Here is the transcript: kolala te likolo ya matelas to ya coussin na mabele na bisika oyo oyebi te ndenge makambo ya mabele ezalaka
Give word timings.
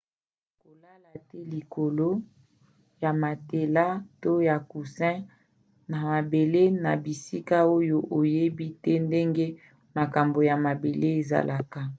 kolala 0.61 1.11
te 1.29 1.39
likolo 1.51 2.09
ya 3.01 3.11
matelas 3.23 3.95
to 4.21 4.31
ya 4.47 4.57
coussin 4.69 5.17
na 5.89 5.97
mabele 6.11 6.63
na 6.83 6.91
bisika 7.03 7.57
oyo 7.77 7.97
oyebi 8.17 8.67
te 8.83 8.93
ndenge 9.05 9.45
makambo 9.97 10.39
ya 10.49 10.55
mabele 10.65 11.07
ezalaka 11.21 11.81